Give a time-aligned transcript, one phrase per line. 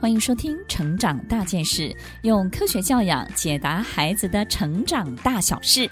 [0.00, 1.82] 欢迎收听《成长大件事》，
[2.22, 5.90] 用科学教养解答孩子的成长大小事。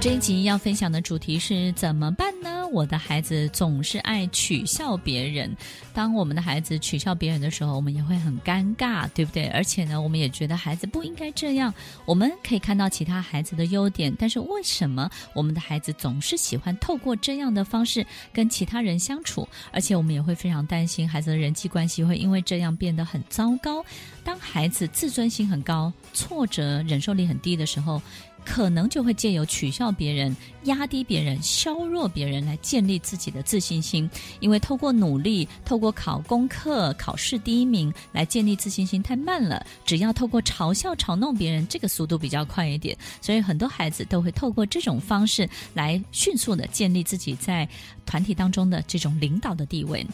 [0.00, 2.32] 这一集要分享的主题是怎么办
[2.72, 5.54] 我的孩子总是爱取笑别人。
[5.92, 9.48] 当我们的孩子取笑别人的时候，我们也会很尴尬，对不对？
[9.48, 11.72] 而且呢，我们也觉得孩子不应该这样。
[12.06, 19.46] 我们可以看到其他孩子的优点，但是为什么我们的孩子总是喜欢透过这样的方式跟其他人相处？
[19.72, 23.84] 而且我们也会非常担心孩子的人际关系会因为这样变得很糟糕。
[24.22, 28.00] 当孩子自尊心很高、挫折忍受力很低的时候，
[28.44, 34.08] 可能就会借由取笑别人、压低别人、削弱别人来建立自己的自信心。
[34.40, 39.64] 因为透过努力、透过考功课、考试第一名来建立自信心太慢了。
[39.84, 42.96] 只要透过嘲笑、嘲弄别人，这个速度比较快一点。
[43.20, 47.68] 所以很多孩子都会透过这种方式来迅速的建立自己在
[48.04, 50.04] 团体当中的这种领导的地位。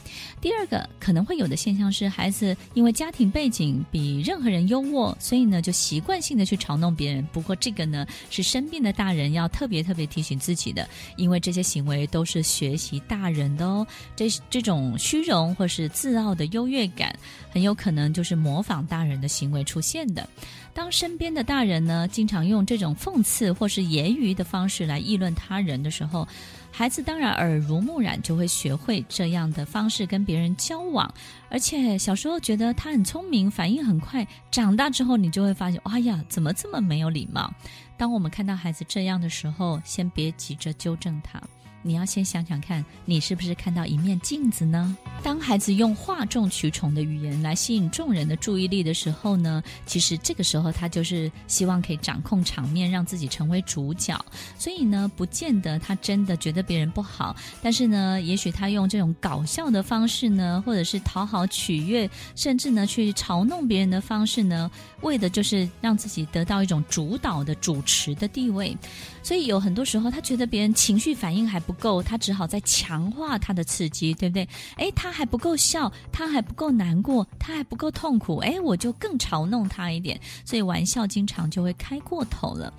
[0.41, 7.27] 第二个可能会有的现象是，孩子因为家庭背景比任何人优渥，所以呢就习惯性的去嘲弄别人。
[7.33, 8.07] 不过这个呢。
[8.31, 13.87] 是生病的大人要特别特别提醒自己的，因为这些行为都是学习大人的哦。
[14.15, 17.17] 这这种虚荣或是自傲的优越感，
[17.51, 20.29] 很有可能就是模仿大人的行为出现的。
[20.73, 26.29] 当身边的大人呢，经常用这种讽刺或是揶揄的方式来议论他人的时候，
[26.79, 31.11] 孩子当然耳濡目染，就会学会这样的方式跟别人交往。
[31.49, 37.51] 而且小时候觉得他很聪明，反应很快，长大之后你就会发现，哎呀，怎么这么没有礼貌？
[37.97, 41.41] 当我们看到孩子这样的时候，先别急着纠正他。
[41.87, 44.97] 你要先想想看，你是不是看到一面镜子呢？
[45.23, 54.21] 当孩子用哗众取宠的语言来吸引众人的注意力的时候呢，其实这个时候他就是希望可以掌控场面，让自己成为主角。
[54.59, 64.69] 所以呢，不见得他真的觉得别人不好，但是呢，也许他用这种搞笑的方式呢，或者是讨好取悦，甚至呢去嘲弄别人的方式呢，
[65.03, 68.77] 为的就是让自己得到一种主导的主持的地位。
[69.23, 74.49] 所以有很多时候，他觉得别人情绪反应还不够，他只好再强化他的刺激，对不对？
[74.77, 82.73] 诶，他还不够笑，他还不够难过，他还不够痛苦，诶，我就更嘲弄他一点，所以玩笑经常就会开过头了。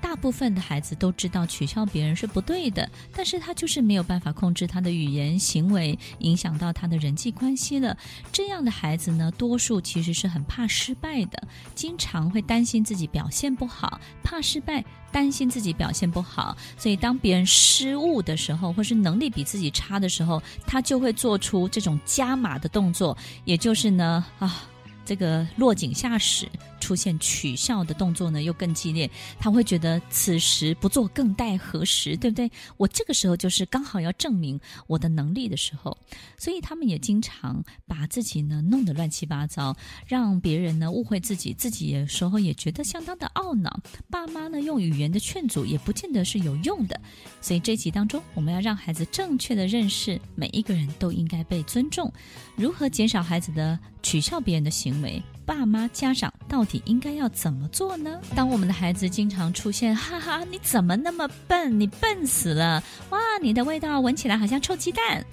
[0.00, 7.96] 大部分的孩子都知道取笑别人是不对的，但是他就是没有办法控制他的语言行为，影响到他的人际关系了。
[8.30, 14.84] 这样的孩子呢，多数其实是很怕失败的，经常会担心自己表现不好，怕失败，
[15.14, 24.64] 担心自己表现不好，所以当别人失误的时候，或是能力比自己差的时候，他就会做出这种加码的动作，也就是呢，啊。
[25.06, 26.48] 这个落井下石，
[26.84, 29.10] 出现取笑的动作呢，又更激烈。
[29.38, 32.50] 他会觉得此时不做更待何时，对不对？
[32.76, 35.96] 我这个时候就是刚好要证明我的能力的时候，
[36.36, 39.74] 所以他们也经常把自己呢弄得乱七八糟，
[40.06, 43.80] 让别人呢误会自己，自己有时候也觉得相当的懊恼。
[44.10, 47.00] 爸妈呢用语言的劝阻也不见得是有用的，
[47.40, 52.12] 所以这集当中我们要让孩子正确的认识，每一个人都应该被尊重，
[52.56, 58.20] 如何减少孩子的取笑别人的行为，爸妈家长到底应该要怎么做呢？
[58.32, 61.80] 当我们的孩子经常出现“哈哈，你怎么那么笨？
[61.80, 62.80] 你笨死了！
[63.10, 65.26] 哇，你的味道闻起来好像臭鸡蛋。”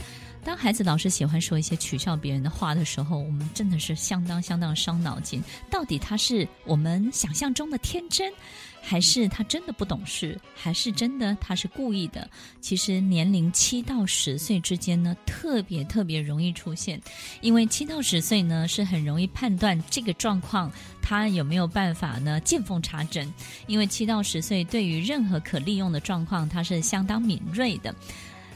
[0.44, 5.42] 当孩子老是喜欢说一些取笑别人的话的时候，我们真的是相当相当伤脑筋。
[5.70, 8.32] 到底他是我们想象中的天真？
[8.84, 12.28] 还是他真的不懂事，还是真的他是故意的？
[12.62, 17.00] 其实年龄七到十岁之间呢，特别特别容易出现，
[17.42, 23.32] 因为七到十岁呢是很容易判断这个状况他有没有办法呢见缝插针，
[23.68, 27.94] 因为七到十岁对于任何可利用的状况，他是相当敏锐的。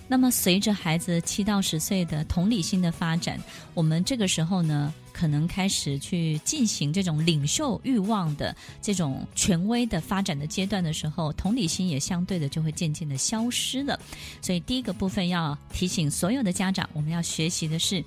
[0.08, 3.40] 那么随着孩子七到十岁的同理心的发展，
[3.74, 14.00] 我们这个时候呢，可能开始去进行这种领袖欲望的这种权威的发展的阶段的时候，同理心也相对的就会渐渐的消失了。
[14.42, 18.04] 所以第一个部分要提醒所有的家长，我们要学习的是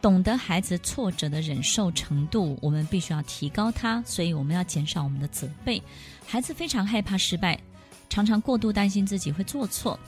[0.00, 4.02] 懂得孩子挫折的忍受程度，我们必须要提高它。
[4.06, 5.82] 所以我们要减少我们的责备。
[6.26, 7.60] 孩子非常害怕失败，
[8.08, 10.00] 常常过度担心自己会做错，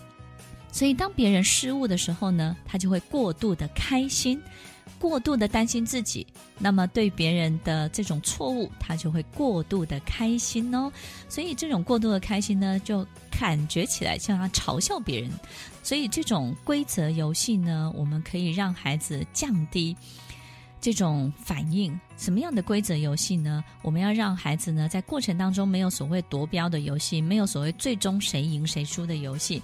[0.73, 4.43] 所以当别人失误的时候呢，他就会过度的开心。
[4.99, 6.25] 过度的担心自己，
[6.59, 10.93] 那么对别人的这种错误，他就会过度的开心哦。
[11.29, 15.29] 所以这种过度的开心呢，就感觉起来像他嘲笑别人。
[15.83, 19.97] 所以这种规则游戏呢，我们可以让孩子降低。
[20.81, 23.63] 这种反应，什么样的规则游戏呢？
[23.83, 29.61] 我们要让孩子呢，在过程当中没有所谓夺标的游戏，没有所谓最终谁赢谁输的游戏。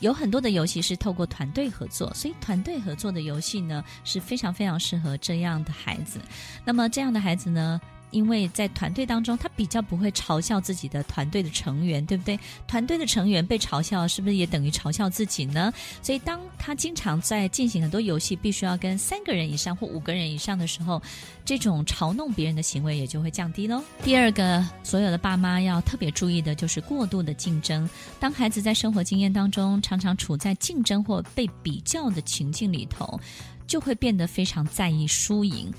[0.00, 6.20] 有很多的游戏是透过团队合作，所以团队合作的游戏呢，是非常非常适合这样的孩子。
[6.64, 7.80] 那么这样的孩子呢，
[8.10, 12.38] 因为在团队当中，他比较不会嘲笑自己的团队的成员，对不对？
[12.66, 15.72] 团队的成员被嘲笑，是不是也等于嘲笑自己呢？
[16.02, 21.00] 所以，当他经常在进行很多游戏，必须要跟三个人以上或五个人以上的时候，
[21.44, 23.82] 这种嘲弄别人的行为也就会降低喽。
[24.02, 27.88] 第二个，所有的爸妈要特别注意的就是过度的竞争。
[28.18, 33.20] 当孩子在生活经验当中常常处在竞争或被比较的情境里头，
[33.66, 35.72] 就会变得非常在意输赢。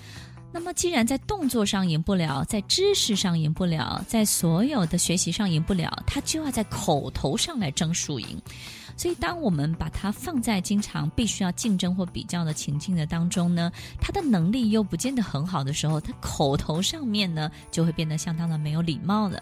[0.51, 8.42] 那么，既然在动作上赢不了，在知识上赢不了，在所有的学习上赢不了，他就要在口头上来争输赢。
[9.00, 19.42] 所以，当我们把它放在经常必须要竞争或比较的情境的当中呢，他的能力又不见得很好的时候，他口头上面呢就会变得相当的没有礼貌了。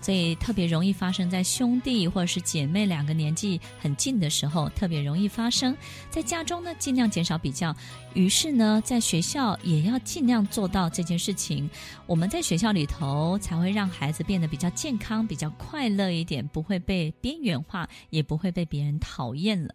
[0.00, 5.76] 所以，特别容易发生在兄弟或者是姐妹两个年纪很近的时候，特别容易发生。
[6.10, 7.72] 在家中呢，尽量减少比较；
[8.14, 11.70] 于是呢，在学校也要尽量做到这件事情。
[12.08, 19.74] 我们在学校里头才会让孩子变得比较健康、比较快乐一点，不会被边缘化，也不会被别人讨厌了。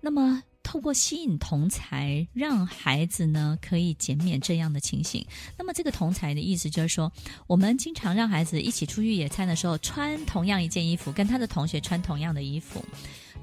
[0.00, 5.26] 那么，透过吸引同才，让孩子呢可以减免这样的情形。
[5.58, 7.12] 那么，这个同才的意思就是说，
[7.46, 12.84] 我们经常让孩子一起出去野餐的时候，穿同样一件衣服，跟他的同学穿同样的衣服，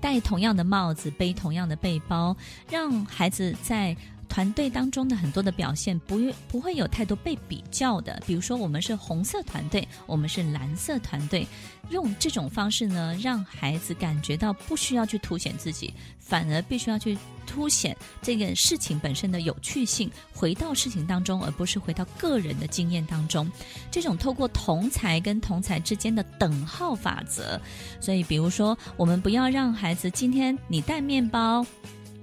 [0.01, 2.35] 戴同样的帽子，背同样的背包，
[2.69, 3.95] 让孩子在。
[4.37, 11.47] 团队当中的很多的表现不不会有太多被比较的，比如说我们是红色团队，我们是蓝色团队，
[11.89, 17.17] 用这种方式呢，让孩子感觉到不需要去凸显自己，反而必须要去
[17.47, 23.51] 凸显这个事情本身的有趣性，回到事情当中，而不是回到个人的经验当中。
[23.89, 27.59] 这种透过同才跟同才之间的等号法则，
[27.99, 31.65] 所以比如说，我们不要让孩子今天你带面包。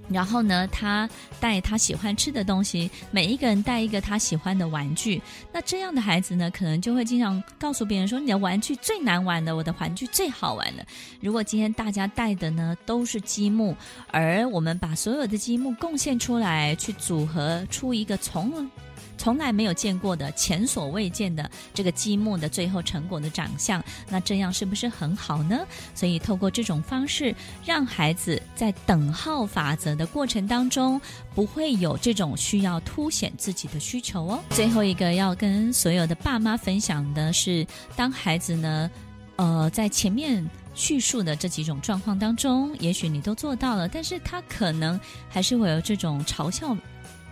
[0.08, 1.08] 然后呢，他
[1.40, 5.20] 带他喜欢吃的东西，每一个人带一个他喜欢的玩具。
[5.52, 10.86] 那这样的孩子呢，可能就会经常告诉别人说：“你的玩具最难玩的，我的玩具最好玩的。”
[11.20, 13.74] 如果今天大家带的呢都是积木，
[14.08, 18.68] 而我们把所有的积木贡献出来，去组合出一个从
[19.16, 25.66] 从来没有见过的、前所未见的这个积木的最后成果的长相，那这样是不是很好呢？
[25.94, 27.34] 所以透过这种方式，
[27.64, 31.00] 让孩子在等号法则的过程当中，
[31.34, 34.40] 不会有这种需要凸显自己的需求哦。
[34.50, 38.90] 最后一个要跟所有的爸妈分享的是，当孩子呢，
[39.36, 40.44] 呃，在前面
[40.74, 46.76] 叙述的这几种状况当中，也许你都做到了，但是他可能还是会有这种嘲笑。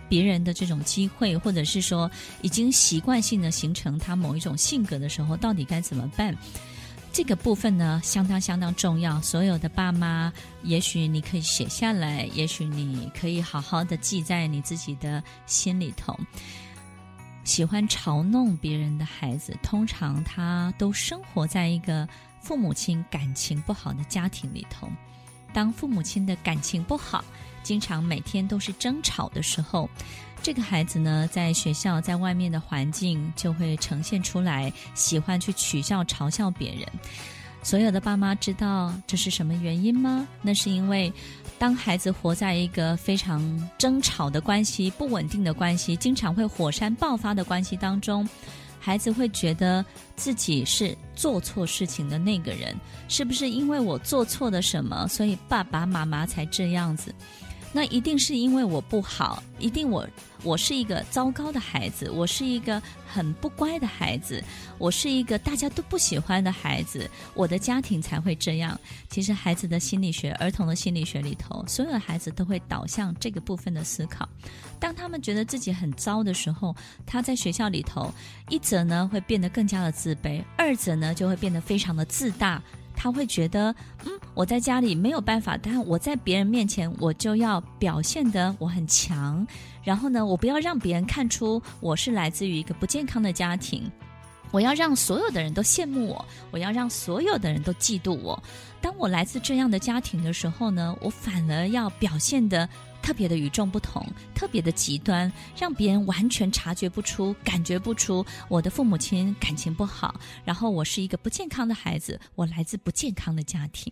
[0.09, 2.09] 别人的这种机会，或者是说
[2.41, 6.35] 已经习惯性的形成他某一种性格的时候，到底该怎么办？
[7.11, 9.21] 这个部分呢，相当相当重要。
[9.21, 10.33] 所有的爸妈，
[10.63, 16.17] 也许你可以写下来，也许你可以好好的记在你自己的心里头。
[17.43, 22.07] 喜欢嘲弄别人的孩子，通常他都生活在一个
[22.41, 24.89] 父母亲感情不好的家庭里头。
[25.53, 27.23] 当父母亲的感情不好，
[27.61, 29.89] 经常每天都是争吵的时候，
[30.41, 36.85] 这个孩子呢，在学校在外面的环境就会呈现出来，喜欢去取笑、嘲笑别人。
[37.61, 40.27] 所有的爸妈知道这是什么原因吗？
[40.41, 41.11] 那是因为
[41.57, 48.27] 当孩子活在一个非常争吵的关系、不稳定的关系、经常会火山爆发的关系当中，
[48.85, 49.83] 孩子会觉得
[50.17, 52.75] 自己是做错事情的那个人。
[53.07, 57.15] 是不是因为我做错了什么，所以爸爸妈妈才这样子？
[57.75, 60.07] 那一定是因为我不好，一定我
[60.43, 64.43] 我是一个糟糕的孩子，我是一个很不乖的孩子，
[64.77, 68.79] 我是一个大家都不喜欢的孩子，我的家庭才会这样。
[69.09, 74.29] 其实孩子的心理学，儿童的心理学里头，所有的孩子都会导向这个部分的思考。
[74.79, 76.75] 当他们觉得自己很糟的时候，
[77.07, 78.13] 他在学校里头，
[78.49, 82.61] 一则呢会变得更加的自卑，二则呢就会变得非常的自大。
[82.95, 83.75] 他会觉得，
[84.33, 89.45] 我在家里没有办法，但我在别人面前我就要表现的我很强，
[89.83, 93.89] 然后呢，我不要让别人看出我是来自于一个不健康的家庭，
[94.51, 98.41] 我要让所有的人都羡慕我，我要让所有的人都嫉妒我。
[98.81, 102.67] 当我来自这样的家庭的时候呢，我反而要表现得。
[103.03, 104.01] 特别的与众不同，
[104.33, 113.91] 特别的极端，让别人完全察觉不出、感觉不出我的父母亲感情不好，然后我是一个不健康的孩子，我来自不健康的家庭。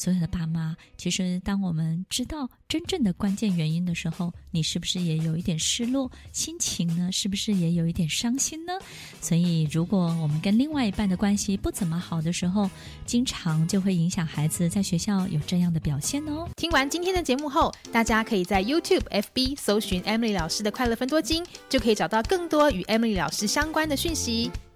[0.00, 6.10] 所有的爸妈，其实当我们知道真正的关键原因的时候，你是不是也有一点失落？
[6.32, 8.72] 心情呢，是不是也有一点伤心呢？
[9.20, 12.70] 所以，如果我们跟另外一半的关系不怎么好的时候，
[13.04, 16.48] 经常就会影响孩子在学校有这样的表现哦。
[16.56, 24.50] 听完今天的节目后，大家可以在 YouTube、FB 搜寻 Emily 老师的快乐分多金，就可以找到更多与 Emily 老师相关的讯息。